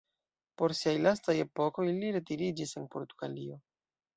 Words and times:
Por 0.61 0.73
siaj 0.77 0.93
lastaj 1.01 1.35
epokoj 1.43 1.85
li 1.99 2.11
retiriĝis 2.17 2.75
en 2.81 2.89
Portugalio. 2.97 3.63